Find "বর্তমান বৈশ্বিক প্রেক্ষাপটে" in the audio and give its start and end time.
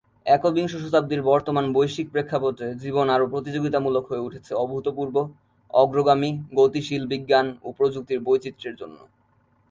1.21-2.67